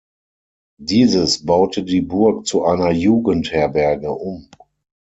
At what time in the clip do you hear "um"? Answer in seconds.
4.11-4.49